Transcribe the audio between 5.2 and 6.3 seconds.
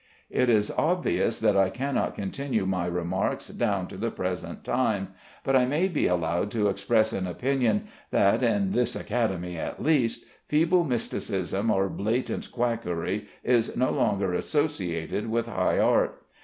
but I may be